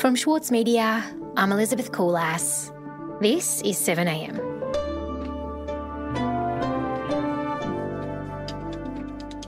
From 0.00 0.14
Schwartz 0.14 0.50
Media, 0.50 1.04
I'm 1.36 1.52
Elizabeth 1.52 1.92
Koolass. 1.92 2.72
This 3.20 3.60
is 3.60 3.78
7am. 3.78 4.34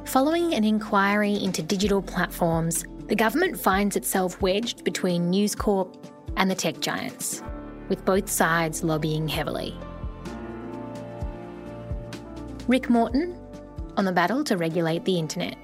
Following 0.06 0.52
an 0.52 0.62
inquiry 0.62 1.42
into 1.42 1.62
digital 1.62 2.02
platforms, 2.02 2.84
the 3.06 3.16
government 3.16 3.58
finds 3.58 3.96
itself 3.96 4.42
wedged 4.42 4.84
between 4.84 5.30
News 5.30 5.54
Corp 5.54 5.96
and 6.36 6.50
the 6.50 6.54
tech 6.54 6.80
giants, 6.80 7.42
with 7.88 8.04
both 8.04 8.28
sides 8.28 8.84
lobbying 8.84 9.28
heavily. 9.28 9.74
Rick 12.68 12.90
Morton 12.90 13.38
on 13.96 14.04
the 14.04 14.12
battle 14.12 14.44
to 14.44 14.58
regulate 14.58 15.06
the 15.06 15.18
internet. 15.18 15.56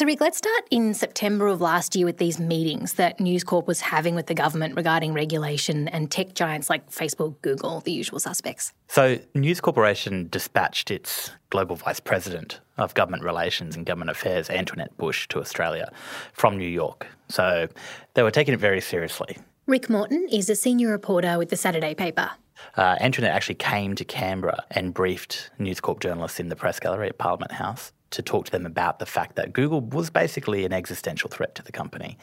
So, 0.00 0.06
Rick, 0.06 0.22
let's 0.22 0.38
start 0.38 0.62
in 0.70 0.94
September 0.94 1.46
of 1.48 1.60
last 1.60 1.94
year 1.94 2.06
with 2.06 2.16
these 2.16 2.40
meetings 2.40 2.94
that 2.94 3.20
News 3.20 3.44
Corp 3.44 3.66
was 3.66 3.82
having 3.82 4.14
with 4.14 4.28
the 4.28 4.34
government 4.34 4.74
regarding 4.74 5.12
regulation 5.12 5.88
and 5.88 6.10
tech 6.10 6.32
giants 6.32 6.70
like 6.70 6.90
Facebook, 6.90 7.34
Google, 7.42 7.80
the 7.80 7.92
usual 7.92 8.18
suspects. 8.18 8.72
So, 8.88 9.18
News 9.34 9.60
Corporation 9.60 10.26
dispatched 10.30 10.90
its 10.90 11.32
global 11.50 11.76
vice 11.76 12.00
president 12.00 12.60
of 12.78 12.94
government 12.94 13.24
relations 13.24 13.76
and 13.76 13.84
government 13.84 14.10
affairs, 14.10 14.48
Antoinette 14.48 14.96
Bush, 14.96 15.28
to 15.28 15.38
Australia 15.38 15.92
from 16.32 16.56
New 16.56 16.66
York. 16.66 17.06
So, 17.28 17.68
they 18.14 18.22
were 18.22 18.30
taking 18.30 18.54
it 18.54 18.60
very 18.60 18.80
seriously. 18.80 19.36
Rick 19.66 19.90
Morton 19.90 20.26
is 20.32 20.48
a 20.48 20.56
senior 20.56 20.88
reporter 20.88 21.36
with 21.36 21.50
the 21.50 21.58
Saturday 21.58 21.92
paper. 21.94 22.30
Uh, 22.74 22.96
Antoinette 23.00 23.34
actually 23.34 23.56
came 23.56 23.94
to 23.96 24.06
Canberra 24.06 24.64
and 24.70 24.94
briefed 24.94 25.50
News 25.58 25.78
Corp 25.78 26.00
journalists 26.00 26.40
in 26.40 26.48
the 26.48 26.56
press 26.56 26.80
gallery 26.80 27.08
at 27.08 27.18
Parliament 27.18 27.52
House 27.52 27.92
to 28.10 28.22
talk 28.22 28.46
to 28.46 28.52
them 28.52 28.66
about 28.66 28.98
the 28.98 29.06
fact 29.06 29.36
that 29.36 29.52
Google 29.52 29.80
was 29.80 30.10
basically 30.10 30.64
an 30.64 30.72
existential 30.72 31.30
threat 31.30 31.54
to 31.54 31.62
the 31.62 31.72
company. 31.72 32.18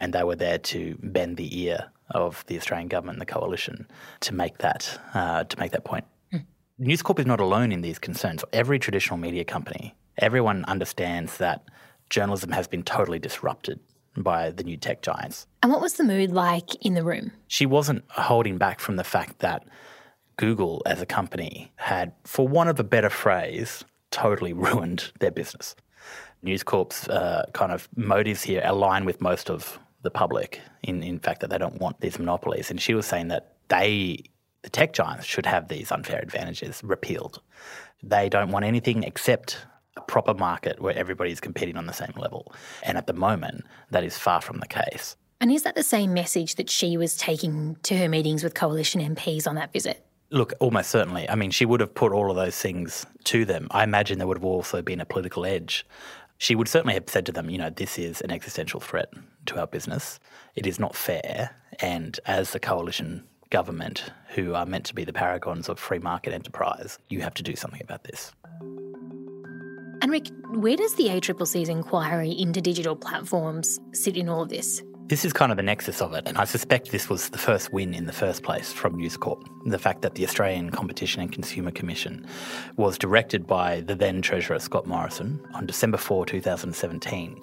And 0.00 0.12
they 0.12 0.24
were 0.24 0.36
there 0.36 0.58
to 0.58 0.96
bend 1.02 1.36
the 1.36 1.62
ear 1.62 1.90
of 2.10 2.44
the 2.46 2.56
Australian 2.56 2.88
government 2.88 3.16
and 3.16 3.22
the 3.22 3.32
coalition 3.32 3.88
to 4.20 4.34
make 4.34 4.58
that, 4.58 4.98
uh, 5.14 5.44
to 5.44 5.58
make 5.58 5.72
that 5.72 5.84
point. 5.84 6.04
Mm. 6.32 6.44
News 6.78 7.02
Corp 7.02 7.18
is 7.18 7.26
not 7.26 7.40
alone 7.40 7.72
in 7.72 7.80
these 7.80 7.98
concerns. 7.98 8.44
Every 8.52 8.78
traditional 8.78 9.18
media 9.18 9.44
company, 9.44 9.94
everyone 10.18 10.64
understands 10.66 11.38
that 11.38 11.64
journalism 12.10 12.50
has 12.50 12.68
been 12.68 12.82
totally 12.82 13.18
disrupted 13.18 13.80
by 14.16 14.50
the 14.50 14.64
new 14.64 14.76
tech 14.76 15.02
giants. 15.02 15.46
And 15.62 15.72
what 15.72 15.80
was 15.80 15.94
the 15.94 16.04
mood 16.04 16.32
like 16.32 16.74
in 16.76 16.94
the 16.94 17.02
room? 17.02 17.32
She 17.48 17.66
wasn't 17.66 18.04
holding 18.10 18.56
back 18.58 18.80
from 18.80 18.96
the 18.96 19.04
fact 19.04 19.40
that 19.40 19.66
Google 20.36 20.82
as 20.86 21.00
a 21.00 21.06
company 21.06 21.72
had, 21.76 22.12
for 22.24 22.46
want 22.46 22.70
of 22.70 22.78
a 22.78 22.84
better 22.84 23.10
phrase, 23.10 23.84
totally 24.10 24.52
ruined 24.66 25.12
their 25.20 25.30
business. 25.30 25.74
News 26.42 26.62
Corp's 26.62 27.08
uh, 27.08 27.46
kind 27.54 27.72
of 27.72 27.88
motives 27.96 28.42
here 28.42 28.62
align 28.64 29.04
with 29.04 29.20
most 29.20 29.50
of 29.50 29.78
the 30.02 30.10
public 30.10 30.60
in, 30.82 31.02
in 31.02 31.18
fact 31.18 31.40
that 31.40 31.50
they 31.50 31.58
don't 31.58 31.80
want 31.80 32.00
these 32.00 32.18
monopolies. 32.18 32.70
And 32.70 32.80
she 32.80 32.94
was 32.94 33.06
saying 33.06 33.28
that 33.28 33.56
they, 33.68 34.22
the 34.62 34.70
tech 34.70 34.92
giants, 34.92 35.26
should 35.26 35.46
have 35.46 35.68
these 35.68 35.90
unfair 35.90 36.20
advantages 36.20 36.80
repealed. 36.84 37.40
They 38.02 38.28
don't 38.28 38.50
want 38.50 38.64
anything 38.64 39.02
except 39.02 39.58
a 39.96 40.02
proper 40.02 40.34
market 40.34 40.80
where 40.80 40.96
everybody's 40.96 41.40
competing 41.40 41.76
on 41.76 41.86
the 41.86 41.92
same 41.92 42.12
level. 42.16 42.52
And 42.82 42.96
at 42.96 43.06
the 43.06 43.14
moment, 43.14 43.64
that 43.90 44.04
is 44.04 44.16
far 44.16 44.40
from 44.40 44.58
the 44.58 44.68
case. 44.68 45.16
And 45.40 45.50
is 45.50 45.64
that 45.64 45.74
the 45.74 45.82
same 45.82 46.14
message 46.14 46.54
that 46.54 46.70
she 46.70 46.96
was 46.96 47.16
taking 47.16 47.76
to 47.82 47.96
her 47.96 48.08
meetings 48.08 48.44
with 48.44 48.54
coalition 48.54 49.00
MPs 49.00 49.46
on 49.46 49.54
that 49.56 49.72
visit? 49.72 50.06
Look, 50.30 50.52
almost 50.58 50.90
certainly. 50.90 51.28
I 51.28 51.36
mean, 51.36 51.50
she 51.50 51.64
would 51.64 51.80
have 51.80 51.94
put 51.94 52.12
all 52.12 52.30
of 52.30 52.36
those 52.36 52.58
things 52.58 53.06
to 53.24 53.44
them. 53.44 53.68
I 53.70 53.84
imagine 53.84 54.18
there 54.18 54.26
would 54.26 54.38
have 54.38 54.44
also 54.44 54.82
been 54.82 55.00
a 55.00 55.06
political 55.06 55.46
edge. 55.46 55.86
She 56.38 56.54
would 56.54 56.68
certainly 56.68 56.94
have 56.94 57.08
said 57.08 57.26
to 57.26 57.32
them, 57.32 57.48
you 57.48 57.58
know, 57.58 57.70
this 57.70 57.98
is 57.98 58.20
an 58.22 58.30
existential 58.30 58.80
threat 58.80 59.12
to 59.46 59.60
our 59.60 59.66
business. 59.66 60.18
It 60.54 60.66
is 60.66 60.78
not 60.80 60.96
fair. 60.96 61.56
And 61.80 62.18
as 62.26 62.50
the 62.50 62.60
coalition 62.60 63.24
government, 63.50 64.10
who 64.30 64.54
are 64.54 64.66
meant 64.66 64.84
to 64.86 64.94
be 64.94 65.04
the 65.04 65.12
paragons 65.12 65.68
of 65.68 65.78
free 65.78 66.00
market 66.00 66.32
enterprise, 66.32 66.98
you 67.08 67.20
have 67.20 67.34
to 67.34 67.42
do 67.42 67.54
something 67.54 67.80
about 67.80 68.04
this. 68.04 68.32
And 70.02 70.10
Rick, 70.10 70.26
where 70.50 70.76
does 70.76 70.94
the 70.96 71.04
ACCC's 71.04 71.68
inquiry 71.68 72.30
into 72.30 72.60
digital 72.60 72.96
platforms 72.96 73.78
sit 73.92 74.16
in 74.16 74.28
all 74.28 74.42
of 74.42 74.48
this? 74.48 74.82
This 75.08 75.24
is 75.24 75.32
kind 75.32 75.52
of 75.52 75.56
the 75.56 75.62
nexus 75.62 76.02
of 76.02 76.14
it, 76.14 76.24
and 76.26 76.36
I 76.36 76.42
suspect 76.42 76.90
this 76.90 77.08
was 77.08 77.28
the 77.28 77.38
first 77.38 77.72
win 77.72 77.94
in 77.94 78.06
the 78.06 78.12
first 78.12 78.42
place 78.42 78.72
from 78.72 78.96
News 78.96 79.16
Corp. 79.16 79.48
The 79.64 79.78
fact 79.78 80.02
that 80.02 80.16
the 80.16 80.24
Australian 80.24 80.70
Competition 80.70 81.22
and 81.22 81.30
Consumer 81.30 81.70
Commission 81.70 82.26
was 82.76 82.98
directed 82.98 83.46
by 83.46 83.82
the 83.82 83.94
then 83.94 84.20
Treasurer 84.20 84.58
Scott 84.58 84.84
Morrison 84.84 85.40
on 85.54 85.64
December 85.64 85.96
4, 85.96 86.26
2017, 86.26 87.40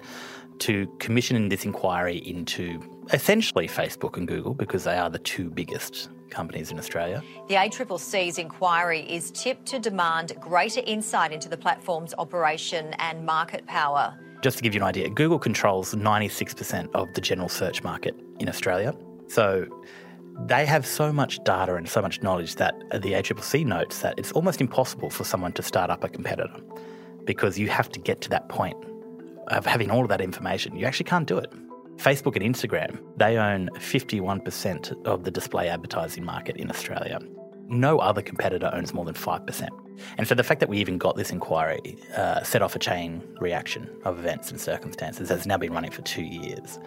to 0.58 0.86
commission 0.98 1.48
this 1.48 1.64
inquiry 1.64 2.18
into 2.18 2.82
essentially 3.14 3.66
Facebook 3.66 4.18
and 4.18 4.28
Google 4.28 4.52
because 4.52 4.84
they 4.84 4.98
are 4.98 5.08
the 5.08 5.18
two 5.20 5.48
biggest 5.48 6.10
companies 6.28 6.70
in 6.70 6.78
Australia. 6.78 7.22
The 7.48 7.54
ACCC's 7.54 8.36
inquiry 8.36 9.10
is 9.10 9.30
tipped 9.30 9.64
to 9.68 9.78
demand 9.78 10.34
greater 10.38 10.82
insight 10.86 11.32
into 11.32 11.48
the 11.48 11.56
platform's 11.56 12.12
operation 12.18 12.92
and 12.98 13.24
market 13.24 13.66
power. 13.66 14.18
Just 14.44 14.58
to 14.58 14.62
give 14.62 14.74
you 14.74 14.80
an 14.82 14.86
idea, 14.86 15.08
Google 15.08 15.38
controls 15.38 15.94
96% 15.94 16.90
of 16.92 17.10
the 17.14 17.22
general 17.22 17.48
search 17.48 17.82
market 17.82 18.14
in 18.40 18.46
Australia. 18.46 18.94
So 19.26 19.64
they 20.46 20.66
have 20.66 20.84
so 20.86 21.10
much 21.14 21.42
data 21.44 21.76
and 21.76 21.88
so 21.88 22.02
much 22.02 22.20
knowledge 22.20 22.56
that 22.56 22.74
the 22.90 23.14
ACCC 23.14 23.64
notes 23.64 24.00
that 24.00 24.18
it's 24.18 24.32
almost 24.32 24.60
impossible 24.60 25.08
for 25.08 25.24
someone 25.24 25.52
to 25.52 25.62
start 25.62 25.88
up 25.88 26.04
a 26.04 26.10
competitor 26.10 26.60
because 27.24 27.58
you 27.58 27.70
have 27.70 27.88
to 27.92 27.98
get 27.98 28.20
to 28.20 28.28
that 28.28 28.50
point 28.50 28.76
of 29.48 29.64
having 29.64 29.90
all 29.90 30.02
of 30.02 30.10
that 30.10 30.20
information. 30.20 30.76
You 30.76 30.84
actually 30.84 31.06
can't 31.06 31.26
do 31.26 31.38
it. 31.38 31.50
Facebook 31.96 32.36
and 32.36 32.44
Instagram, 32.44 32.98
they 33.16 33.38
own 33.38 33.70
51% 33.76 35.06
of 35.06 35.24
the 35.24 35.30
display 35.30 35.70
advertising 35.70 36.22
market 36.22 36.58
in 36.58 36.68
Australia. 36.68 37.18
No 37.68 37.98
other 37.98 38.22
competitor 38.22 38.70
owns 38.72 38.92
more 38.92 39.04
than 39.04 39.14
5%. 39.14 39.68
And 40.18 40.28
so 40.28 40.34
the 40.34 40.44
fact 40.44 40.60
that 40.60 40.68
we 40.68 40.78
even 40.78 40.98
got 40.98 41.16
this 41.16 41.30
inquiry 41.30 41.96
uh, 42.16 42.42
set 42.42 42.62
off 42.62 42.76
a 42.76 42.78
chain 42.78 43.22
reaction 43.40 43.88
of 44.04 44.18
events 44.18 44.50
and 44.50 44.60
circumstances 44.60 45.28
that's 45.28 45.46
now 45.46 45.56
been 45.56 45.72
running 45.72 45.90
for 45.90 46.02
two 46.02 46.24
years. 46.24 46.78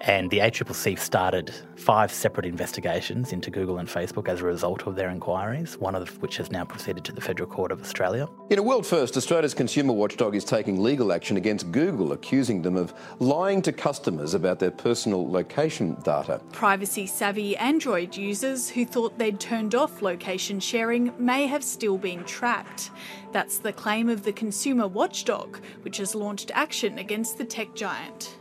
And 0.00 0.30
the 0.30 0.38
ACCC 0.38 0.98
started 0.98 1.52
five 1.76 2.12
separate 2.12 2.46
investigations 2.46 3.32
into 3.32 3.50
Google 3.50 3.78
and 3.78 3.88
Facebook 3.88 4.28
as 4.28 4.40
a 4.40 4.44
result 4.44 4.86
of 4.86 4.94
their 4.94 5.10
inquiries, 5.10 5.76
one 5.78 5.94
of 5.94 6.22
which 6.22 6.36
has 6.36 6.50
now 6.50 6.64
proceeded 6.64 7.04
to 7.04 7.12
the 7.12 7.20
Federal 7.20 7.48
Court 7.48 7.72
of 7.72 7.80
Australia. 7.80 8.28
In 8.50 8.58
a 8.58 8.62
world 8.62 8.86
first, 8.86 9.16
Australia's 9.16 9.54
consumer 9.54 9.92
watchdog 9.92 10.36
is 10.36 10.44
taking 10.44 10.80
legal 10.80 11.12
action 11.12 11.36
against 11.36 11.70
Google, 11.72 12.12
accusing 12.12 12.62
them 12.62 12.76
of 12.76 12.94
lying 13.18 13.60
to 13.62 13.72
customers 13.72 14.34
about 14.34 14.58
their 14.60 14.70
personal 14.70 15.28
location 15.30 15.96
data. 16.04 16.40
Privacy 16.52 17.06
savvy 17.06 17.56
Android 17.56 18.16
users 18.16 18.68
who 18.70 18.84
thought 18.84 19.18
they'd 19.18 19.40
turned 19.40 19.74
off 19.74 20.00
location 20.00 20.60
sharing 20.60 21.12
may 21.18 21.46
have 21.46 21.64
still 21.64 21.98
been 21.98 22.24
tracked. 22.24 22.90
That's 23.32 23.58
the 23.58 23.72
claim 23.72 24.08
of 24.08 24.24
the 24.24 24.32
consumer 24.32 24.86
watchdog, 24.88 25.58
which 25.82 25.98
has 25.98 26.14
launched 26.14 26.50
action 26.54 26.98
against 26.98 27.36
the 27.36 27.44
tech 27.44 27.74
giant. 27.74 28.37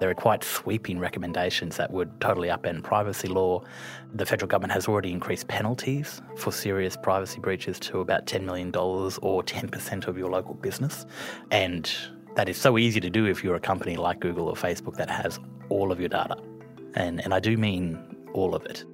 There 0.00 0.10
are 0.10 0.14
quite 0.14 0.44
sweeping 0.44 0.98
recommendations 0.98 1.76
that 1.76 1.90
would 1.90 2.20
totally 2.20 2.48
upend 2.48 2.82
privacy 2.82 3.28
law. 3.28 3.62
The 4.14 4.26
federal 4.26 4.48
government 4.48 4.72
has 4.72 4.88
already 4.88 5.10
increased 5.10 5.48
penalties 5.48 6.20
for 6.36 6.52
serious 6.52 6.96
privacy 6.96 7.40
breaches 7.40 7.78
to 7.80 8.00
about 8.00 8.26
$10 8.26 8.44
million 8.44 8.68
or 8.74 9.42
10% 9.42 10.06
of 10.06 10.18
your 10.18 10.30
local 10.30 10.54
business. 10.54 11.06
And 11.50 11.92
that 12.34 12.48
is 12.48 12.56
so 12.56 12.78
easy 12.78 13.00
to 13.00 13.10
do 13.10 13.26
if 13.26 13.44
you're 13.44 13.56
a 13.56 13.60
company 13.60 13.96
like 13.96 14.20
Google 14.20 14.48
or 14.48 14.54
Facebook 14.54 14.96
that 14.96 15.10
has 15.10 15.38
all 15.68 15.92
of 15.92 16.00
your 16.00 16.08
data. 16.08 16.36
And, 16.94 17.20
and 17.20 17.34
I 17.34 17.40
do 17.40 17.56
mean 17.56 17.98
all 18.32 18.54
of 18.54 18.64
it. 18.66 18.84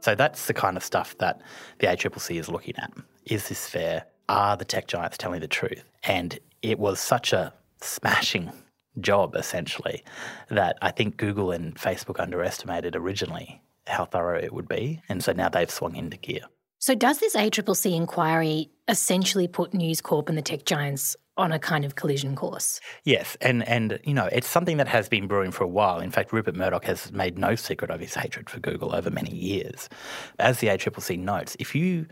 So 0.00 0.14
that's 0.14 0.46
the 0.46 0.54
kind 0.54 0.76
of 0.76 0.82
stuff 0.82 1.16
that 1.18 1.40
the 1.78 1.86
ACCC 1.86 2.40
is 2.40 2.48
looking 2.48 2.74
at. 2.76 2.92
Is 3.26 3.48
this 3.48 3.68
fair? 3.68 4.06
Are 4.28 4.56
the 4.56 4.64
tech 4.64 4.86
giants 4.86 5.18
telling 5.18 5.40
the 5.40 5.48
truth? 5.48 5.84
And 6.04 6.38
it 6.62 6.78
was 6.78 7.00
such 7.00 7.32
a 7.32 7.52
smashing 7.80 8.52
job, 9.00 9.34
essentially, 9.34 10.04
that 10.48 10.78
I 10.82 10.90
think 10.90 11.16
Google 11.16 11.52
and 11.52 11.74
Facebook 11.74 12.20
underestimated 12.20 12.96
originally 12.96 13.62
how 13.86 14.04
thorough 14.04 14.38
it 14.38 14.52
would 14.52 14.68
be. 14.68 15.02
And 15.08 15.22
so 15.22 15.32
now 15.32 15.48
they've 15.48 15.70
swung 15.70 15.96
into 15.96 16.16
gear. 16.16 16.42
So, 16.78 16.94
does 16.94 17.18
this 17.18 17.36
ACCC 17.36 17.94
inquiry 17.94 18.70
essentially 18.88 19.46
put 19.46 19.74
News 19.74 20.00
Corp 20.00 20.30
and 20.30 20.38
the 20.38 20.42
tech 20.42 20.64
giants 20.64 21.14
on 21.36 21.52
a 21.52 21.58
kind 21.58 21.84
of 21.84 21.94
collision 21.94 22.34
course? 22.34 22.80
Yes, 23.04 23.36
and 23.42 23.66
and 23.68 24.00
you 24.04 24.14
know 24.14 24.30
it's 24.32 24.48
something 24.48 24.78
that 24.78 24.88
has 24.88 25.06
been 25.06 25.26
brewing 25.26 25.50
for 25.50 25.62
a 25.62 25.68
while. 25.68 26.00
In 26.00 26.10
fact, 26.10 26.32
Rupert 26.32 26.56
Murdoch 26.56 26.86
has 26.86 27.12
made 27.12 27.36
no 27.36 27.54
secret 27.54 27.90
of 27.90 28.00
his 28.00 28.14
hatred 28.14 28.48
for 28.48 28.60
Google 28.60 28.94
over 28.94 29.10
many 29.10 29.34
years. 29.34 29.90
As 30.38 30.60
the 30.60 30.68
ACCC 30.68 31.18
notes, 31.18 31.54
if 31.58 31.74
you 31.74 32.06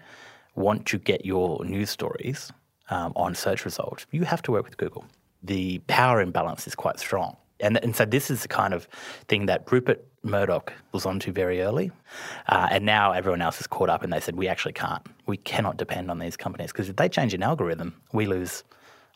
want 0.54 0.84
to 0.86 0.98
get 0.98 1.24
your 1.24 1.64
news 1.64 1.88
stories 1.88 2.52
um, 2.90 3.12
on 3.16 3.34
search 3.34 3.64
results, 3.64 4.06
you 4.10 4.24
have 4.24 4.42
to 4.42 4.52
work 4.52 4.64
with 4.64 4.76
Google. 4.76 5.04
The 5.42 5.78
power 5.86 6.20
imbalance 6.20 6.66
is 6.66 6.74
quite 6.74 6.98
strong. 6.98 7.36
And, 7.60 7.82
and 7.82 7.94
so 7.94 8.04
this 8.04 8.30
is 8.30 8.42
the 8.42 8.48
kind 8.48 8.72
of 8.72 8.88
thing 9.26 9.46
that 9.46 9.70
Rupert 9.70 10.04
Murdoch 10.22 10.72
was 10.92 11.06
onto 11.06 11.32
very 11.32 11.60
early. 11.62 11.90
Uh, 12.48 12.68
and 12.70 12.84
now 12.84 13.12
everyone 13.12 13.42
else 13.42 13.60
is 13.60 13.66
caught 13.66 13.90
up 13.90 14.02
and 14.02 14.12
they 14.12 14.20
said, 14.20 14.36
we 14.36 14.48
actually 14.48 14.72
can't. 14.72 15.04
We 15.26 15.36
cannot 15.36 15.76
depend 15.76 16.10
on 16.10 16.18
these 16.18 16.36
companies 16.36 16.72
because 16.72 16.88
if 16.88 16.96
they 16.96 17.08
change 17.08 17.34
an 17.34 17.42
algorithm, 17.42 17.94
we 18.12 18.26
lose 18.26 18.64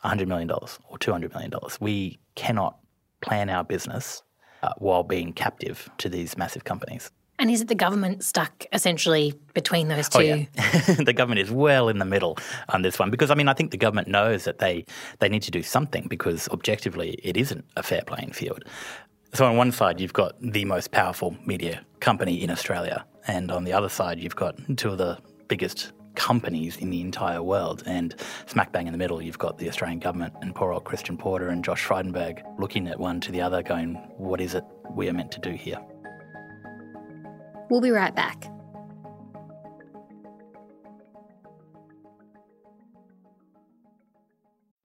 $100 0.03 0.27
million 0.27 0.49
or 0.51 0.97
$200 0.97 1.33
million. 1.33 1.53
We 1.79 2.19
cannot 2.35 2.77
plan 3.21 3.49
our 3.49 3.63
business 3.63 4.23
uh, 4.61 4.73
while 4.77 5.03
being 5.03 5.33
captive 5.33 5.89
to 5.99 6.09
these 6.09 6.37
massive 6.37 6.63
companies. 6.63 7.11
And 7.39 7.49
is 7.49 7.61
it 7.61 7.67
the 7.67 7.75
government 7.75 8.23
stuck 8.23 8.65
essentially 8.71 9.33
between 9.53 9.87
those 9.87 10.07
oh, 10.15 10.21
two? 10.21 10.47
Oh, 10.57 10.61
yeah. 10.61 10.95
the 11.03 11.13
government 11.13 11.39
is 11.39 11.51
well 11.51 11.89
in 11.89 11.99
the 11.99 12.05
middle 12.05 12.37
on 12.69 12.83
this 12.83 12.99
one 12.99 13.09
because 13.09 13.31
I 13.31 13.35
mean 13.35 13.47
I 13.47 13.53
think 13.53 13.71
the 13.71 13.77
government 13.77 14.07
knows 14.07 14.43
that 14.45 14.59
they 14.59 14.85
they 15.19 15.29
need 15.29 15.41
to 15.43 15.51
do 15.51 15.63
something 15.63 16.07
because 16.07 16.47
objectively 16.49 17.19
it 17.23 17.35
isn't 17.35 17.65
a 17.75 17.83
fair 17.83 18.01
playing 18.05 18.31
field. 18.31 18.63
So 19.33 19.45
on 19.45 19.57
one 19.57 19.71
side 19.71 19.99
you've 19.99 20.13
got 20.13 20.39
the 20.39 20.65
most 20.65 20.91
powerful 20.91 21.35
media 21.45 21.83
company 21.99 22.41
in 22.43 22.51
Australia, 22.51 23.05
and 23.27 23.51
on 23.51 23.63
the 23.63 23.73
other 23.73 23.89
side 23.89 24.19
you've 24.19 24.35
got 24.35 24.55
two 24.77 24.89
of 24.89 24.99
the 24.99 25.17
biggest 25.47 25.91
companies 26.15 26.77
in 26.77 26.89
the 26.89 27.01
entire 27.01 27.41
world. 27.41 27.83
And 27.85 28.15
smack 28.45 28.71
bang 28.71 28.87
in 28.87 28.91
the 28.91 28.97
middle, 28.97 29.21
you've 29.21 29.39
got 29.39 29.57
the 29.57 29.67
Australian 29.67 29.99
government 29.99 30.33
and 30.41 30.53
poor 30.53 30.71
old 30.71 30.83
Christian 30.83 31.17
Porter 31.17 31.49
and 31.49 31.63
Josh 31.63 31.83
Frydenberg 31.85 32.43
looking 32.59 32.87
at 32.87 32.99
one 32.99 33.19
to 33.21 33.31
the 33.31 33.41
other, 33.41 33.63
going, 33.63 33.95
What 34.17 34.39
is 34.39 34.53
it 34.53 34.63
we 34.91 35.09
are 35.09 35.13
meant 35.13 35.31
to 35.31 35.39
do 35.39 35.51
here? 35.51 35.79
We'll 37.69 37.81
be 37.81 37.91
right 37.91 38.15
back. 38.15 38.49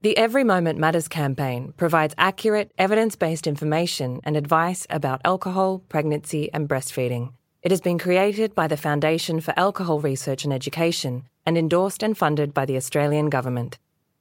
The 0.01 0.17
Every 0.17 0.45
Moment 0.45 0.79
Matters 0.79 1.09
campaign 1.09 1.75
provides 1.77 2.15
accurate, 2.17 2.71
evidence 2.79 3.17
based 3.17 3.49
information 3.49 4.21
and 4.23 4.37
advice 4.37 4.87
about 4.91 5.21
alcohol, 5.25 5.81
pregnancy, 5.89 6.53
and 6.55 6.69
breastfeeding. 6.69 7.33
It 7.63 7.73
has 7.73 7.81
been 7.81 7.99
created 7.99 8.55
by 8.55 8.69
the 8.69 8.77
Foundation 8.77 9.41
for 9.41 9.53
Alcohol 9.57 10.01
Research 10.01 10.45
and 10.45 10.53
Education 10.53 11.25
and 11.45 11.59
endorsed 11.59 12.05
and 12.05 12.17
funded 12.17 12.55
by 12.55 12.65
the 12.65 12.77
Australian 12.77 13.29
Government. 13.29 13.79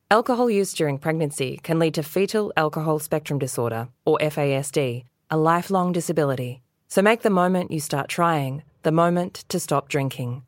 Alcohol 0.09 0.49
use 0.49 0.73
during 0.73 0.97
pregnancy 0.97 1.59
can 1.61 1.77
lead 1.77 1.93
to 1.93 2.01
fetal 2.01 2.51
alcohol 2.57 2.97
spectrum 2.97 3.37
disorder, 3.37 3.89
or 4.03 4.17
FASD, 4.19 5.03
a 5.29 5.37
lifelong 5.37 5.91
disability. 5.91 6.63
So 6.87 7.01
make 7.01 7.21
the 7.21 7.29
moment 7.29 7.71
you 7.71 7.79
start 7.79 8.09
trying 8.09 8.63
the 8.83 8.91
moment 8.91 9.43
to 9.49 9.59
stop 9.59 9.89
drinking. 9.89 10.43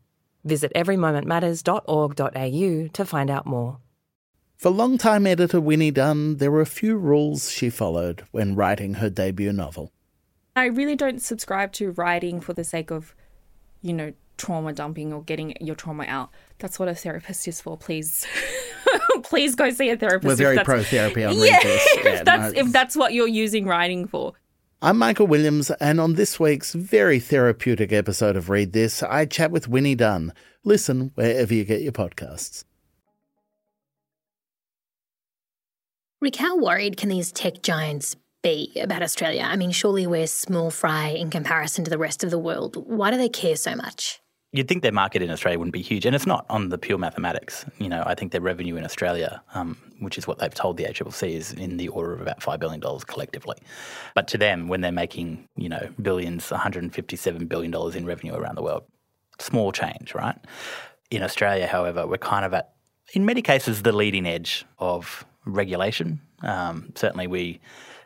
Visit 0.46 0.72
everymomentmatters.org.au 0.74 2.88
to 2.94 3.06
find 3.06 3.30
out 3.30 3.46
more. 3.46 3.80
For 4.56 4.70
longtime 4.70 5.28
editor 5.28 5.60
Winnie 5.60 5.92
Dunn, 5.92 6.38
there 6.38 6.52
were 6.52 6.62
a 6.62 6.66
few 6.66 6.96
rules 6.98 7.52
she 7.52 7.70
followed 7.70 8.24
when 8.32 8.56
writing 8.56 8.94
her 8.96 9.10
debut 9.10 9.52
novel. 9.52 9.92
I 10.56 10.66
really 10.66 10.96
don't 10.96 11.22
subscribe 11.22 11.72
to 11.74 11.92
writing 11.92 12.40
for 12.42 12.54
the 12.54 12.64
sake 12.64 12.90
of, 12.92 13.14
you 13.82 13.94
know, 13.94 14.14
trauma 14.38 14.74
dumping 14.74 15.14
or 15.14 15.22
getting 15.24 15.56
your 15.62 15.76
trauma 15.76 16.06
out. 16.08 16.32
That's 16.60 16.80
what 16.80 16.88
a 16.90 16.96
therapist 16.96 17.48
is 17.48 17.62
for. 17.62 17.78
Please, 17.78 18.26
please 19.24 19.56
go 19.56 19.70
see 19.70 19.90
a 19.90 19.98
therapist. 19.98 20.28
We're 20.28 20.36
very 20.36 20.60
pro 20.60 20.84
therapy 20.84 21.24
on 21.26 21.34
yeah, 21.38 21.60
Yeah, 21.64 21.66
if 21.66 22.26
that's 22.26 22.54
no. 22.54 22.60
if 22.62 22.72
that's 22.72 22.96
what 22.96 23.14
you're 23.14 23.28
using 23.28 23.66
writing 23.66 24.08
for. 24.08 24.34
I'm 24.82 24.98
Michael 24.98 25.28
Williams, 25.28 25.72
and 25.72 26.00
on 26.00 26.14
this 26.14 26.40
week's 26.40 26.72
very 26.72 27.20
therapeutic 27.20 27.92
episode 27.92 28.38
of 28.38 28.50
Read 28.50 28.72
This, 28.72 29.04
I 29.04 29.26
chat 29.26 29.52
with 29.52 29.68
Winnie 29.68 29.94
Dunn. 29.94 30.32
Listen 30.64 31.12
wherever 31.16 31.54
you 31.54 31.66
get 31.66 31.82
your 31.82 31.92
podcasts. 31.92 32.64
Rick, 36.22 36.38
how 36.38 36.58
worried 36.58 36.96
can 36.96 37.10
these 37.10 37.34
tech 37.34 37.62
giants 37.62 38.16
be 38.42 38.72
about 38.80 39.04
Australia? 39.04 39.42
I 39.42 39.58
mean, 39.58 39.72
surely 39.72 40.08
we're 40.08 40.28
small 40.28 40.72
fry 40.72 41.08
in 41.10 41.30
comparison 41.30 41.84
to 41.84 41.90
the 41.90 41.98
rest 41.98 42.24
of 42.24 42.32
the 42.32 42.40
world. 42.40 42.78
Why 42.78 43.12
do 43.12 43.18
they 43.18 43.28
care 43.28 43.58
so 43.58 43.76
much? 43.76 44.22
You'd 44.54 44.70
think 44.70 44.82
their 44.82 44.94
market 44.94 45.22
in 45.22 45.30
Australia 45.30 45.60
wouldn't 45.60 45.74
be 45.74 45.82
huge, 45.82 46.06
and 46.06 46.16
it's 46.16 46.26
not 46.26 46.46
on 46.50 46.70
the 46.70 46.78
pure 46.78 46.98
mathematics. 46.98 47.66
You 47.80 47.90
know, 47.90 48.02
I 48.06 48.16
think 48.16 48.32
their 48.32 48.40
revenue 48.40 48.78
in 48.78 48.86
Australia, 48.86 49.42
um, 49.54 49.78
which 50.00 50.18
is 50.18 50.28
what 50.28 50.40
they've 50.40 50.54
told 50.54 50.78
the 50.78 50.86
ACCC, 50.86 51.34
is 51.34 51.54
in 51.54 51.78
the 51.78 51.88
order 51.90 52.14
of 52.14 52.22
about 52.22 52.40
$5 52.40 52.60
billion 52.60 52.82
collectively. 53.06 53.58
But 54.16 54.28
to 54.30 54.38
them, 54.38 54.68
when 54.68 54.82
they're 54.82 54.92
making, 54.92 55.48
you 55.56 55.70
know, 55.70 55.90
billions, 56.02 56.50
$157 56.50 57.48
billion 57.48 57.74
in 57.96 58.06
revenue 58.06 58.34
around 58.34 58.56
the 58.56 58.64
world, 58.64 58.84
small 59.40 59.72
change, 59.72 60.14
right? 60.14 60.38
In 61.12 61.24
Australia, 61.24 61.68
however, 61.68 62.06
we're 62.06 62.18
kind 62.18 62.46
of 62.46 62.54
at, 62.54 62.74
in 63.14 63.26
many 63.26 63.42
cases, 63.42 63.82
the 63.82 63.92
leading 63.92 64.26
edge 64.26 64.66
of 64.78 65.26
regulation. 65.46 66.22
Um, 66.42 66.92
certainly, 66.96 67.28
we 67.28 67.60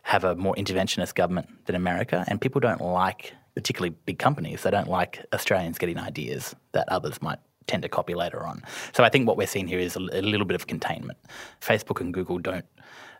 have 0.04 0.24
a 0.24 0.36
more 0.36 0.56
interventionist 0.56 1.16
government 1.16 1.66
than 1.66 1.76
America, 1.76 2.24
and 2.28 2.40
people 2.40 2.60
don't 2.60 2.82
like 2.82 3.34
particularly 3.56 3.96
big 4.06 4.20
companies. 4.20 4.64
They 4.64 4.72
don't 4.72 4.90
like 4.90 5.26
Australians 5.34 5.78
getting 5.78 6.00
ideas 6.00 6.56
that 6.72 6.90
others 6.90 7.22
might 7.22 7.40
tend 7.68 7.84
to 7.84 7.90
copy 7.90 8.14
later 8.16 8.46
on. 8.46 8.64
So 8.94 9.04
I 9.04 9.10
think 9.10 9.28
what 9.28 9.38
we're 9.38 9.48
seeing 9.48 9.68
here 9.68 9.80
is 9.80 9.96
a, 9.96 10.00
a 10.00 10.22
little 10.22 10.46
bit 10.46 10.56
of 10.56 10.68
containment. 10.68 11.18
Facebook 11.62 12.02
and 12.02 12.14
Google 12.14 12.40
don't 12.40 12.66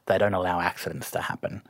they 0.06 0.18
don't 0.18 0.34
allow 0.34 0.60
accidents 0.60 1.12
to 1.12 1.22
happen. 1.22 1.62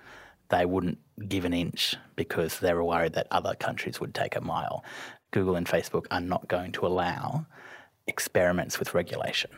They 0.50 0.66
wouldn't 0.66 0.98
give 1.28 1.46
an 1.46 1.54
inch 1.54 1.96
because 2.16 2.60
they 2.60 2.74
were 2.74 2.84
worried 2.84 3.14
that 3.14 3.28
other 3.32 3.54
countries 3.56 4.00
would 4.00 4.14
take 4.14 4.36
a 4.36 4.42
mile. 4.42 4.84
Google 5.32 5.56
and 5.56 5.68
Facebook 5.68 6.06
are 6.12 6.22
not 6.22 6.48
going 6.48 6.72
to 6.74 6.88
allow 6.88 7.46
experiments 8.08 8.80
with 8.80 8.94
regulation. 8.94 9.52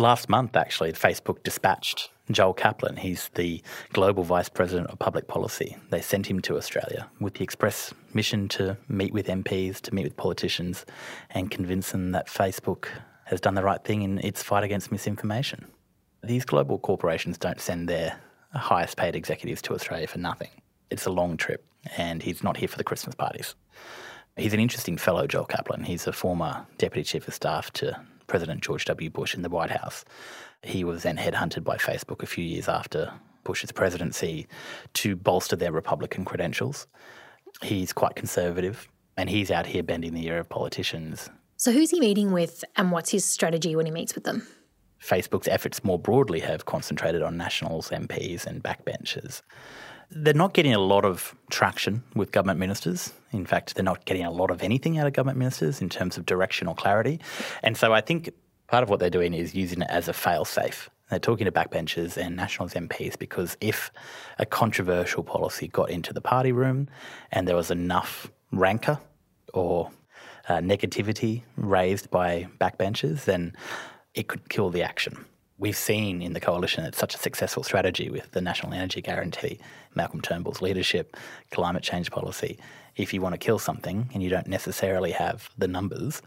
Last 0.00 0.28
month, 0.28 0.54
actually, 0.54 0.92
Facebook 0.92 1.42
dispatched 1.42 2.10
Joel 2.30 2.54
Kaplan. 2.54 2.98
He's 2.98 3.30
the 3.34 3.60
Global 3.92 4.22
Vice 4.22 4.48
President 4.48 4.88
of 4.90 5.00
Public 5.00 5.26
Policy. 5.26 5.76
They 5.90 6.00
sent 6.00 6.28
him 6.28 6.38
to 6.42 6.56
Australia 6.56 7.10
with 7.18 7.34
the 7.34 7.42
express 7.42 7.92
mission 8.14 8.46
to 8.50 8.76
meet 8.86 9.12
with 9.12 9.26
MPs, 9.26 9.80
to 9.80 9.92
meet 9.92 10.04
with 10.04 10.16
politicians, 10.16 10.86
and 11.30 11.50
convince 11.50 11.90
them 11.90 12.12
that 12.12 12.28
Facebook 12.28 12.86
has 13.24 13.40
done 13.40 13.56
the 13.56 13.64
right 13.64 13.82
thing 13.82 14.02
in 14.02 14.18
its 14.20 14.40
fight 14.40 14.62
against 14.62 14.92
misinformation. 14.92 15.66
These 16.22 16.44
global 16.44 16.78
corporations 16.78 17.36
don't 17.36 17.60
send 17.60 17.88
their 17.88 18.20
highest 18.54 18.96
paid 18.96 19.16
executives 19.16 19.62
to 19.62 19.74
Australia 19.74 20.06
for 20.06 20.18
nothing. 20.18 20.50
It's 20.90 21.06
a 21.06 21.10
long 21.10 21.36
trip, 21.36 21.66
and 21.96 22.22
he's 22.22 22.44
not 22.44 22.56
here 22.56 22.68
for 22.68 22.78
the 22.78 22.84
Christmas 22.84 23.16
parties. 23.16 23.56
He's 24.36 24.54
an 24.54 24.60
interesting 24.60 24.96
fellow, 24.96 25.26
Joel 25.26 25.46
Kaplan. 25.46 25.82
He's 25.82 26.06
a 26.06 26.12
former 26.12 26.66
Deputy 26.78 27.02
Chief 27.02 27.26
of 27.26 27.34
Staff 27.34 27.72
to 27.72 28.00
President 28.28 28.62
George 28.62 28.84
W. 28.84 29.10
Bush 29.10 29.34
in 29.34 29.42
the 29.42 29.48
White 29.48 29.70
House. 29.70 30.04
He 30.62 30.84
was 30.84 31.02
then 31.02 31.16
headhunted 31.16 31.64
by 31.64 31.76
Facebook 31.76 32.22
a 32.22 32.26
few 32.26 32.44
years 32.44 32.68
after 32.68 33.12
Bush's 33.42 33.72
presidency 33.72 34.46
to 34.94 35.16
bolster 35.16 35.56
their 35.56 35.72
Republican 35.72 36.24
credentials. 36.24 36.86
He's 37.62 37.92
quite 37.92 38.14
conservative 38.14 38.86
and 39.16 39.28
he's 39.28 39.50
out 39.50 39.66
here 39.66 39.82
bending 39.82 40.14
the 40.14 40.26
ear 40.28 40.38
of 40.38 40.48
politicians. 40.48 41.28
So, 41.56 41.72
who's 41.72 41.90
he 41.90 41.98
meeting 41.98 42.30
with 42.30 42.64
and 42.76 42.92
what's 42.92 43.10
his 43.10 43.24
strategy 43.24 43.74
when 43.74 43.86
he 43.86 43.90
meets 43.90 44.14
with 44.14 44.22
them? 44.22 44.46
Facebook's 45.02 45.48
efforts 45.48 45.84
more 45.84 45.98
broadly 45.98 46.40
have 46.40 46.64
concentrated 46.64 47.22
on 47.22 47.36
nationals, 47.36 47.90
MPs, 47.90 48.46
and 48.46 48.62
backbenchers. 48.62 49.42
They're 50.10 50.34
not 50.34 50.54
getting 50.54 50.74
a 50.74 50.78
lot 50.78 51.04
of 51.04 51.34
traction 51.50 52.02
with 52.14 52.32
government 52.32 52.58
ministers. 52.58 53.12
In 53.32 53.44
fact, 53.44 53.74
they're 53.74 53.84
not 53.84 54.06
getting 54.06 54.24
a 54.24 54.30
lot 54.30 54.50
of 54.50 54.62
anything 54.62 54.98
out 54.98 55.06
of 55.06 55.12
government 55.12 55.38
ministers 55.38 55.82
in 55.82 55.88
terms 55.88 56.16
of 56.16 56.24
direction 56.24 56.66
or 56.66 56.74
clarity. 56.74 57.20
And 57.62 57.76
so 57.76 57.92
I 57.92 58.00
think 58.00 58.30
part 58.68 58.82
of 58.82 58.88
what 58.88 59.00
they're 59.00 59.10
doing 59.10 59.34
is 59.34 59.54
using 59.54 59.82
it 59.82 59.90
as 59.90 60.08
a 60.08 60.12
fail-safe. 60.12 60.88
They're 61.10 61.18
talking 61.18 61.46
to 61.46 61.52
backbenchers 61.52 62.16
and 62.16 62.36
Nationals 62.36 62.74
MPs 62.74 63.18
because 63.18 63.56
if 63.60 63.90
a 64.38 64.46
controversial 64.46 65.22
policy 65.22 65.68
got 65.68 65.90
into 65.90 66.12
the 66.12 66.20
party 66.20 66.52
room 66.52 66.88
and 67.32 67.48
there 67.48 67.56
was 67.56 67.70
enough 67.70 68.30
rancor 68.52 68.98
or 69.54 69.90
uh, 70.48 70.58
negativity 70.58 71.42
raised 71.56 72.10
by 72.10 72.48
backbenchers, 72.60 73.24
then 73.24 73.54
it 74.14 74.28
could 74.28 74.48
kill 74.48 74.70
the 74.70 74.82
action 74.82 75.24
we've 75.58 75.76
seen 75.76 76.22
in 76.22 76.32
the 76.32 76.40
coalition 76.40 76.84
it's 76.84 76.98
such 76.98 77.14
a 77.14 77.18
successful 77.18 77.62
strategy 77.62 78.08
with 78.08 78.30
the 78.30 78.40
National 78.40 78.72
Energy 78.72 79.02
Guarantee, 79.02 79.58
Malcolm 79.94 80.20
Turnbull's 80.20 80.62
leadership, 80.62 81.16
climate 81.50 81.82
change 81.82 82.10
policy. 82.10 82.58
If 82.96 83.12
you 83.12 83.20
want 83.20 83.34
to 83.34 83.38
kill 83.38 83.58
something 83.58 84.08
and 84.14 84.22
you 84.22 84.30
don't 84.30 84.46
necessarily 84.46 85.12
have 85.12 85.50
the 85.58 85.68
numbers, 85.68 86.22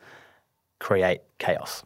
create 0.79 1.21
chaos. 1.39 1.83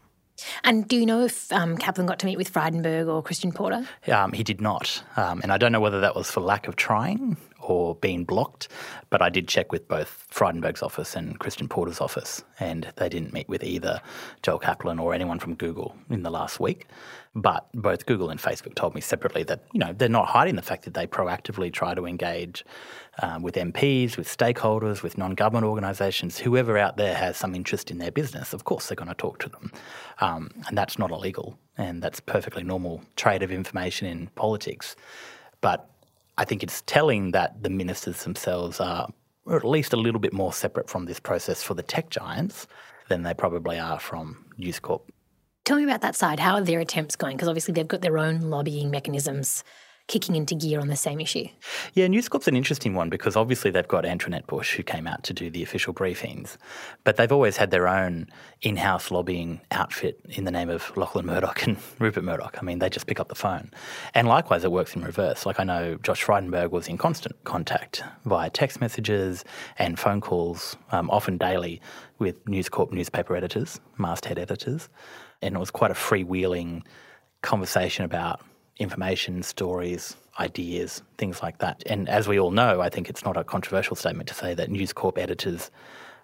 And 0.63 0.87
do 0.87 0.97
you 0.97 1.05
know 1.05 1.23
if 1.23 1.51
um, 1.53 1.77
Kaplan 1.77 2.07
got 2.07 2.19
to 2.19 2.25
meet 2.25 2.37
with 2.37 2.51
Frydenberg 2.51 3.07
or 3.07 3.23
Christian 3.23 3.53
Porter? 3.53 3.87
Um, 4.07 4.33
he 4.33 4.43
did 4.43 4.59
not. 4.59 5.01
Um, 5.15 5.39
and 5.41 5.51
I 5.51 5.57
don't 5.57 5.71
know 5.71 5.79
whether 5.79 6.01
that 6.01 6.15
was 6.15 6.29
for 6.29 6.41
lack 6.41 6.67
of 6.67 6.75
trying 6.75 7.37
or 7.59 7.95
being 7.95 8.25
blocked, 8.25 8.67
but 9.09 9.21
I 9.21 9.29
did 9.29 9.47
check 9.47 9.71
with 9.71 9.88
both 9.88 10.27
Frydenberg's 10.31 10.83
office 10.83 11.15
and 11.15 11.39
Christian 11.39 11.67
Porter's 11.67 12.01
office, 12.01 12.43
and 12.59 12.91
they 12.97 13.09
didn't 13.09 13.33
meet 13.33 13.47
with 13.47 13.63
either 13.63 14.01
Joel 14.43 14.59
Kaplan 14.59 15.00
or 15.00 15.13
anyone 15.13 15.39
from 15.39 15.55
Google 15.55 15.95
in 16.09 16.24
the 16.24 16.29
last 16.29 16.59
week. 16.59 16.88
But 17.38 17.67
both 17.74 18.05
Google 18.05 18.29
and 18.29 18.39
Facebook 18.39 18.75
told 18.75 18.95
me 18.95 19.01
separately 19.01 19.43
that 19.43 19.63
you 19.74 19.79
know 19.79 19.91
they're 19.91 20.07
not 20.07 20.27
hiding 20.27 20.55
the 20.55 20.62
fact 20.62 20.83
that 20.85 20.93
they 20.93 21.05
proactively 21.05 21.71
try 21.71 21.93
to 21.93 22.05
engage 22.05 22.63
um, 23.21 23.41
with 23.41 23.55
MPs, 23.55 24.15
with 24.15 24.27
stakeholders, 24.27 25.03
with 25.03 25.17
non-government 25.17 25.65
organisations, 25.65 26.38
whoever 26.38 26.77
out 26.77 26.95
there 26.95 27.15
has 27.15 27.35
some 27.35 27.53
interest 27.53 27.91
in 27.91 27.97
their 27.97 28.12
business. 28.12 28.53
Of 28.53 28.63
course, 28.63 28.88
they're 28.88 28.95
going 28.95 29.09
to 29.09 29.15
talk 29.15 29.39
to 29.39 29.50
them, 29.50 29.71
um, 30.19 30.50
and 30.67 30.77
that's 30.77 30.97
not 30.97 31.12
illegal, 31.12 31.57
and 31.77 32.01
that's 32.01 32.21
perfectly 32.21 32.63
normal 32.63 33.01
trade 33.17 33.43
of 33.43 33.51
information 33.51 34.07
in 34.07 34.27
politics. 34.35 34.95
But 35.59 35.89
I 36.38 36.46
think 36.46 36.63
it's 36.63 36.82
telling 36.86 37.32
that 37.32 37.63
the 37.63 37.70
ministers 37.70 38.24
themselves 38.24 38.80
are 38.80 39.08
at 39.50 39.63
least 39.63 39.94
a 39.94 39.98
little 39.98 40.20
bit 40.20 40.34
more 40.34 40.51
separate 40.51 40.89
from 40.89 41.06
this 41.06 41.20
process 41.20 41.63
for 41.63 41.74
the 41.74 41.84
tech 41.84 42.10
giants 42.10 42.68
than 43.10 43.24
they 43.24 43.34
probably 43.34 43.80
are 43.80 44.00
from 44.00 44.46
News 44.58 44.80
Corp. 44.80 45.10
Tell 45.63 45.77
me 45.77 45.84
about 45.84 46.01
that 46.01 46.15
side. 46.15 46.39
How 46.39 46.56
are 46.56 46.62
their 46.62 46.80
attempts 46.80 47.15
going? 47.15 47.38
Because 47.38 47.48
obviously 47.48 47.74
they've 47.74 47.88
got 47.88 48.01
their 48.01 48.18
own 48.18 48.42
lobbying 48.42 48.92
mechanisms 48.92 49.63
kicking 50.07 50.35
into 50.35 50.53
gear 50.53 50.79
on 50.79 50.88
the 50.88 50.95
same 50.95 51.19
issue. 51.19 51.47
Yeah, 51.93 52.07
News 52.07 52.29
Corp's 52.29 52.47
an 52.47 52.55
interesting 52.55 52.93
one 52.93 53.09
because 53.09 53.35
obviously 53.35 53.71
they've 53.71 53.88
got 53.88 54.05
Antoinette 54.05 54.45
Bush 54.45 54.75
who 54.75 54.83
came 54.83 55.07
out 55.07 55.24
to 55.24 55.33
do 55.33 55.50
the 55.50 55.63
official 55.63 55.93
briefings, 55.93 56.57
but 57.03 57.15
they've 57.15 57.31
always 57.31 57.57
had 57.57 57.71
their 57.71 57.88
own 57.88 58.27
in-house 58.62 59.09
lobbying 59.09 59.62
outfit 59.71 60.19
in 60.29 60.43
the 60.43 60.51
name 60.51 60.69
of 60.69 60.95
Lachlan 60.95 61.25
Murdoch 61.25 61.63
and 61.65 61.77
Rupert 62.00 62.24
Murdoch. 62.24 62.57
I 62.59 62.62
mean, 62.62 62.79
they 62.79 62.89
just 62.89 63.07
pick 63.07 63.19
up 63.19 63.29
the 63.29 63.35
phone. 63.35 63.71
And 64.13 64.27
likewise, 64.27 64.63
it 64.63 64.71
works 64.71 64.95
in 64.95 65.03
reverse. 65.03 65.45
Like 65.45 65.59
I 65.59 65.63
know 65.63 65.97
Josh 66.03 66.24
Frydenberg 66.24 66.69
was 66.69 66.88
in 66.88 66.97
constant 66.97 67.43
contact 67.43 68.03
via 68.25 68.51
text 68.51 68.79
messages 68.79 69.43
and 69.79 69.97
phone 69.97 70.21
calls, 70.21 70.77
um, 70.91 71.09
often 71.09 71.38
daily, 71.38 71.81
with 72.19 72.47
News 72.47 72.69
Corp 72.69 72.91
newspaper 72.91 73.35
editors, 73.35 73.79
masthead 73.97 74.38
editors. 74.38 74.88
And 75.41 75.55
it 75.55 75.59
was 75.59 75.71
quite 75.71 75.91
a 75.91 75.95
freewheeling 75.95 76.83
conversation 77.41 78.05
about 78.05 78.41
information, 78.77 79.44
stories, 79.44 80.15
ideas, 80.39 81.01
things 81.17 81.41
like 81.41 81.60
that. 81.60 81.84
And 81.86 82.10
as 82.10 82.27
we 82.27 82.39
all 82.39 82.51
know, 82.51 82.82
I 82.82 82.89
think 82.89 83.10
it's 83.10 83.24
not 83.24 83.38
a 83.38 83.44
controversial 83.44 83.96
statement 83.96 84.27
to 84.29 84.36
say 84.36 84.53
that 84.53 84.70
News 84.70 84.94
Corp 84.94 85.17
editors 85.17 85.72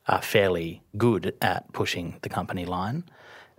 are 0.07 0.21
fairly 0.21 0.81
good 0.97 1.33
at 1.41 1.71
pushing 1.73 2.17
the 2.21 2.29
company 2.29 2.65
line, 2.65 3.03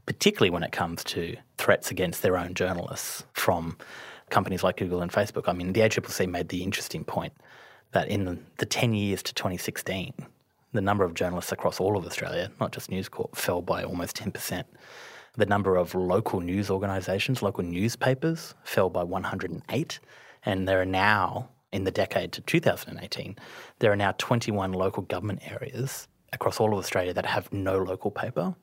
particularly 0.07 0.51
when 0.51 0.63
it 0.63 0.73
comes 0.73 1.05
to 1.05 1.37
threats 1.57 1.91
against 1.91 2.23
their 2.23 2.37
own 2.37 2.55
journalists 2.55 3.25
from 3.33 3.77
companies 4.31 4.63
like 4.63 4.77
Google 4.77 5.03
and 5.03 5.13
Facebook. 5.13 5.45
I 5.47 5.53
mean, 5.53 5.73
the 5.73 5.81
ACCC 5.81 6.29
made 6.29 6.49
the 6.49 6.63
interesting 6.63 7.05
point 7.05 7.33
that 7.93 8.09
in 8.09 8.41
the 8.59 8.67
10 8.67 8.95
years 8.95 9.23
to 9.23 9.35
2016, 9.35 10.13
the 10.73 10.81
number 10.81 11.05
of 11.05 11.15
journalists 11.15 11.53
across 11.53 11.81
all 11.81 11.97
of 11.97 12.07
Australia, 12.07 12.51
not 12.59 12.73
just 12.73 12.91
News 12.91 13.09
Corp, 13.09 13.37
fell 13.37 13.63
by 13.63 13.85
almost 13.85 14.17
10%. 14.17 14.65
The 15.35 15.47
number 15.47 15.77
of 15.77 15.95
local 15.95 16.41
news 16.41 16.69
organisations, 16.71 17.41
local 17.41 17.65
newspapers, 17.65 18.55
fell 18.65 18.91
by 18.91 19.03
108. 19.03 20.01
And 20.45 20.69
there 20.69 20.81
are 20.81 20.87
now, 20.87 21.49
in 21.73 21.85
the 21.85 21.91
decade 21.91 22.33
to 22.33 22.43
2018, 22.43 23.37
there 23.79 23.91
are 23.91 23.97
now 23.97 24.13
21 24.19 24.73
local 24.73 25.05
government 25.05 25.41
areas 25.51 26.09
across 26.35 26.61
all 26.61 26.73
of 26.73 26.79
Australia 26.79 27.15
that 27.15 27.25
have 27.25 27.51
no 27.53 27.79
local 27.79 28.11
paper 28.11 28.55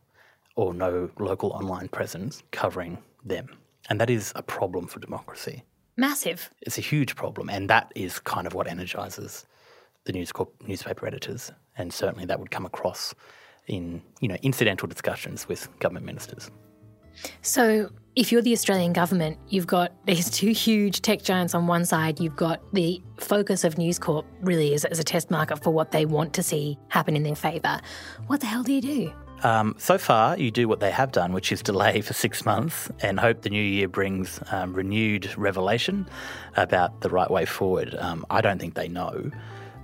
or 0.55 0.73
no 0.73 1.09
local 1.17 1.51
online 1.53 1.88
presence 1.88 2.43
covering 2.51 2.97
them. 3.25 3.47
And 3.89 3.99
that 3.99 4.09
is 4.09 4.31
a 4.35 4.43
problem 4.43 4.88
for 4.88 4.99
democracy. 4.99 5.63
Massive. 5.97 6.51
It's 6.61 6.77
a 6.77 6.81
huge 6.81 7.15
problem. 7.15 7.49
And 7.49 7.69
that 7.69 7.91
is 7.95 8.19
kind 8.19 8.45
of 8.45 8.53
what 8.53 8.67
energises 8.67 9.45
the 10.05 10.13
News 10.13 10.31
Corp 10.31 10.53
newspaper 10.67 11.07
editors. 11.07 11.51
And 11.77 11.91
certainly 11.91 12.25
that 12.25 12.39
would 12.39 12.51
come 12.51 12.65
across 12.65 13.15
in 13.69 14.01
you 14.19 14.27
know 14.27 14.38
incidental 14.41 14.88
discussions 14.88 15.47
with 15.47 15.67
government 15.79 16.05
ministers. 16.05 16.51
So, 17.41 17.89
if 18.15 18.31
you're 18.31 18.41
the 18.41 18.53
Australian 18.53 18.93
government, 18.93 19.38
you've 19.49 19.67
got 19.67 19.91
these 20.05 20.29
two 20.29 20.51
huge 20.51 21.01
tech 21.01 21.21
giants 21.21 21.53
on 21.53 21.67
one 21.67 21.85
side. 21.85 22.19
You've 22.19 22.35
got 22.35 22.61
the 22.73 23.01
focus 23.17 23.63
of 23.63 23.77
News 23.77 23.99
Corp 23.99 24.25
really 24.41 24.73
as, 24.73 24.85
as 24.85 24.99
a 24.99 25.03
test 25.03 25.29
market 25.31 25.63
for 25.63 25.71
what 25.71 25.91
they 25.91 26.05
want 26.05 26.33
to 26.33 26.43
see 26.43 26.77
happen 26.89 27.15
in 27.15 27.23
their 27.23 27.35
favour. 27.35 27.79
What 28.27 28.41
the 28.41 28.47
hell 28.47 28.63
do 28.63 28.73
you 28.73 28.81
do? 28.81 29.13
Um, 29.41 29.75
so 29.77 29.97
far, 29.97 30.38
you 30.38 30.51
do 30.51 30.67
what 30.67 30.81
they 30.81 30.91
have 30.91 31.13
done, 31.13 31.31
which 31.31 31.51
is 31.51 31.61
delay 31.61 32.01
for 32.01 32.13
six 32.13 32.45
months 32.45 32.91
and 33.01 33.19
hope 33.19 33.41
the 33.41 33.49
new 33.49 33.63
year 33.63 33.88
brings 33.88 34.41
um, 34.51 34.73
renewed 34.73 35.35
revelation 35.38 36.09
about 36.57 37.01
the 37.01 37.09
right 37.09 37.31
way 37.31 37.45
forward. 37.45 37.95
Um, 37.99 38.25
I 38.29 38.41
don't 38.41 38.59
think 38.59 38.73
they 38.73 38.89
know. 38.89 39.31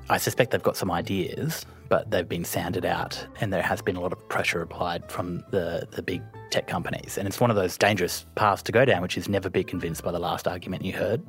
I 0.08 0.18
suspect 0.18 0.52
they've 0.52 0.62
got 0.62 0.78
some 0.78 0.92
ideas, 0.92 1.66
but 1.90 2.12
they've 2.12 2.30
been 2.30 2.46
sounded 2.46 2.86
out, 2.86 3.26
and 3.42 3.52
there 3.52 3.64
has 3.64 3.82
been 3.82 3.96
a 3.96 4.02
lot 4.02 4.14
of 4.14 4.30
pressure 4.30 4.62
applied 4.62 5.12
from 5.12 5.44
the, 5.50 5.88
the 5.92 6.04
big 6.04 6.22
tech 6.52 6.68
companies. 6.68 7.18
And 7.18 7.28
it's 7.28 7.40
one 7.40 7.50
of 7.50 7.56
those 7.56 7.76
dangerous 7.76 8.24
paths 8.36 8.62
to 8.64 8.72
go 8.72 8.86
down, 8.86 9.02
which 9.02 9.18
is 9.18 9.28
never 9.28 9.50
be 9.50 9.64
convinced 9.64 10.04
by 10.04 10.12
the 10.12 10.20
last 10.20 10.48
argument 10.48 10.86
you 10.86 10.94
heard. 10.94 11.24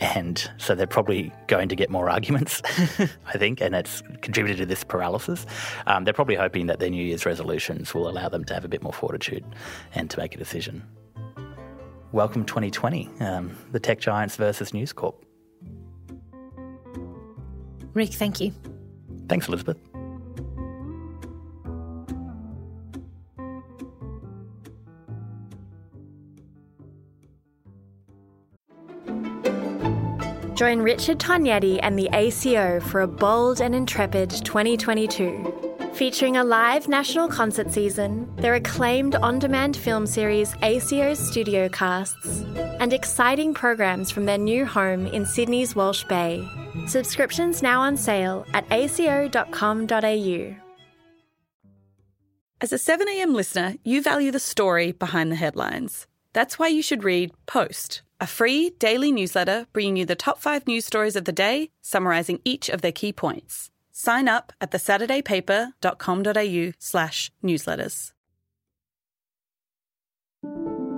And 0.00 0.50
so 0.58 0.74
they're 0.74 0.88
probably 0.88 1.32
going 1.46 1.68
to 1.68 1.76
get 1.76 1.88
more 1.88 2.10
arguments, 2.10 2.62
I 3.26 3.38
think, 3.38 3.60
and 3.60 3.76
it's 3.76 4.02
contributed 4.22 4.58
to 4.58 4.66
this 4.66 4.82
paralysis. 4.82 5.46
Um, 5.86 6.02
they're 6.02 6.12
probably 6.12 6.34
hoping 6.34 6.66
that 6.66 6.80
their 6.80 6.90
New 6.90 7.04
Year's 7.04 7.24
resolutions 7.24 7.94
will 7.94 8.08
allow 8.08 8.28
them 8.28 8.44
to 8.46 8.54
have 8.54 8.64
a 8.64 8.68
bit 8.68 8.82
more 8.82 8.92
fortitude 8.92 9.44
and 9.94 10.10
to 10.10 10.18
make 10.18 10.34
a 10.34 10.38
decision. 10.38 10.82
Welcome 12.10 12.44
2020, 12.44 13.08
um, 13.20 13.56
the 13.70 13.78
tech 13.78 14.00
giants 14.00 14.34
versus 14.34 14.74
News 14.74 14.92
Corp. 14.92 15.23
Rick, 17.94 18.10
thank 18.10 18.40
you. 18.40 18.52
Thanks, 19.28 19.48
Elizabeth. 19.48 19.78
Join 30.54 30.82
Richard 30.82 31.18
Tognetti 31.18 31.80
and 31.82 31.98
the 31.98 32.08
ACO 32.12 32.78
for 32.78 33.00
a 33.00 33.08
bold 33.08 33.60
and 33.60 33.74
intrepid 33.74 34.30
2022. 34.30 35.74
Featuring 35.94 36.36
a 36.36 36.44
live 36.44 36.88
national 36.88 37.28
concert 37.28 37.72
season, 37.72 38.34
their 38.36 38.54
acclaimed 38.54 39.16
on 39.16 39.38
demand 39.38 39.76
film 39.76 40.06
series 40.06 40.54
ACO's 40.62 41.18
Studio 41.18 41.68
Casts, 41.68 42.42
and 42.80 42.92
exciting 42.92 43.52
programs 43.52 44.10
from 44.10 44.26
their 44.26 44.38
new 44.38 44.64
home 44.64 45.06
in 45.08 45.26
Sydney's 45.26 45.74
Walsh 45.76 46.04
Bay. 46.04 46.48
Subscriptions 46.86 47.62
now 47.62 47.80
on 47.80 47.96
sale 47.96 48.44
at 48.52 48.70
aco.com.au. 48.70 50.54
As 52.60 52.72
a 52.72 52.76
7am 52.76 53.34
listener, 53.34 53.74
you 53.84 54.00
value 54.00 54.30
the 54.30 54.38
story 54.38 54.92
behind 54.92 55.30
the 55.30 55.36
headlines. 55.36 56.06
That's 56.32 56.58
why 56.58 56.68
you 56.68 56.82
should 56.82 57.04
read 57.04 57.32
Post, 57.46 58.02
a 58.20 58.26
free 58.26 58.70
daily 58.78 59.12
newsletter 59.12 59.66
bringing 59.72 59.96
you 59.96 60.06
the 60.06 60.14
top 60.14 60.38
five 60.38 60.66
news 60.66 60.86
stories 60.86 61.16
of 61.16 61.26
the 61.26 61.32
day, 61.32 61.70
summarising 61.82 62.40
each 62.44 62.70
of 62.70 62.80
their 62.80 62.92
key 62.92 63.12
points. 63.12 63.70
Sign 63.92 64.28
up 64.28 64.52
at 64.60 64.70
thesaturdaypaper.com.au 64.70 66.72
slash 66.78 67.30
newsletters. 67.42 68.12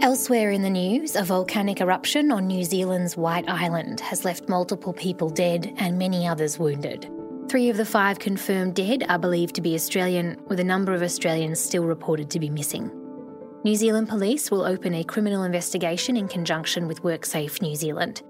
Elsewhere 0.03 0.50
in 0.50 0.61
the 0.61 0.69
news, 0.69 1.17
a 1.17 1.25
volcanic 1.25 1.81
eruption 1.81 2.31
on 2.31 2.47
New 2.47 2.65
Zealand's 2.65 3.17
White 3.17 3.49
Island 3.49 3.99
has 4.00 4.26
left 4.26 4.47
multiple 4.47 4.93
people 4.93 5.31
dead 5.31 5.73
and 5.79 5.99
many 5.99 6.29
others 6.29 6.59
wounded. 6.59 7.11
Three 7.49 7.71
of 7.71 7.79
the 7.79 7.87
five 7.87 8.19
confirmed 8.19 8.75
dead 8.75 9.07
are 9.09 9.19
believed 9.19 9.55
to 9.55 9.62
be 9.62 9.75
Australian, 9.75 10.38
with 10.49 10.61
a 10.61 10.65
number 10.65 10.93
of 10.93 11.03
Australians 11.03 11.61
still 11.61 11.85
reported 11.85 12.29
to 12.31 12.38
be 12.38 12.50
missing. 12.50 12.91
New 13.65 13.75
Zealand 13.75 14.09
Police 14.09 14.50
will 14.50 14.65
open 14.65 14.95
a 14.95 15.03
criminal 15.03 15.45
investigation 15.45 16.17
in 16.17 16.29
conjunction 16.29 16.87
with 16.87 17.03
WorkSafe 17.03 17.62
New 17.62 17.75
Zealand. 17.75 18.23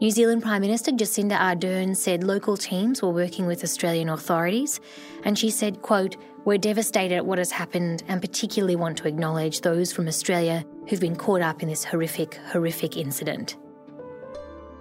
New 0.00 0.10
Zealand 0.10 0.42
Prime 0.42 0.62
Minister 0.62 0.92
Jacinda 0.92 1.36
Ardern 1.36 1.94
said 1.94 2.24
local 2.24 2.56
teams 2.56 3.02
were 3.02 3.10
working 3.10 3.46
with 3.46 3.64
Australian 3.64 4.08
authorities, 4.08 4.80
and 5.24 5.38
she 5.38 5.50
said, 5.50 5.82
quote, 5.82 6.16
We're 6.44 6.56
devastated 6.56 7.16
at 7.16 7.26
what 7.26 7.38
has 7.38 7.50
happened 7.50 8.04
and 8.08 8.22
particularly 8.22 8.76
want 8.76 8.96
to 8.98 9.08
acknowledge 9.08 9.60
those 9.60 9.92
from 9.92 10.08
Australia 10.08 10.64
who've 10.90 11.00
been 11.00 11.14
caught 11.14 11.40
up 11.40 11.62
in 11.62 11.68
this 11.68 11.84
horrific, 11.84 12.34
horrific 12.52 12.96
incident. 12.96 13.56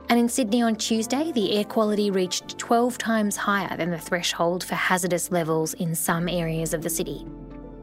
And 0.09 0.19
in 0.19 0.27
Sydney 0.27 0.63
on 0.63 0.75
Tuesday, 0.75 1.31
the 1.31 1.55
air 1.55 1.63
quality 1.63 2.09
reached 2.09 2.57
12 2.57 2.97
times 2.97 3.37
higher 3.37 3.77
than 3.77 3.91
the 3.91 3.99
threshold 3.99 4.63
for 4.63 4.73
hazardous 4.73 5.31
levels 5.31 5.75
in 5.75 5.93
some 5.93 6.27
areas 6.27 6.73
of 6.73 6.81
the 6.81 6.89
city. 6.89 7.27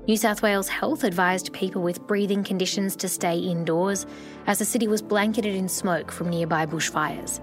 New 0.08 0.16
South 0.16 0.42
Wales 0.42 0.66
Health 0.66 1.04
advised 1.04 1.52
people 1.52 1.82
with 1.82 2.04
breathing 2.08 2.42
conditions 2.42 2.96
to 2.96 3.08
stay 3.08 3.38
indoors 3.38 4.06
as 4.48 4.58
the 4.58 4.64
city 4.64 4.88
was 4.88 5.02
blanketed 5.02 5.54
in 5.54 5.68
smoke 5.68 6.10
from 6.10 6.28
nearby 6.28 6.66
bushfires. 6.66 7.40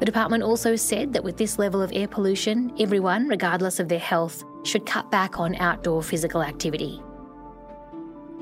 The 0.00 0.04
department 0.04 0.42
also 0.42 0.74
said 0.74 1.12
that 1.12 1.22
with 1.22 1.36
this 1.36 1.60
level 1.60 1.80
of 1.80 1.92
air 1.94 2.08
pollution, 2.08 2.72
everyone, 2.80 3.28
regardless 3.28 3.78
of 3.78 3.88
their 3.88 4.00
health, 4.00 4.42
should 4.64 4.84
cut 4.84 5.12
back 5.12 5.38
on 5.38 5.54
outdoor 5.56 6.02
physical 6.02 6.42
activity. 6.42 7.00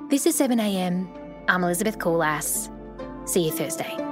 This 0.09 0.25
is 0.25 0.41
7am. 0.41 1.22
I'm 1.49 1.65
Elizabeth 1.65 1.99
Coolass. 1.99 2.71
See 3.29 3.45
you 3.45 3.51
Thursday. 3.51 4.12